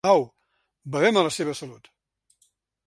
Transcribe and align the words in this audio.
Au, 0.13 0.21
bevem 0.95 1.21
a 1.21 1.25
la 1.29 1.35
seva 1.37 1.57
salut. 1.61 1.93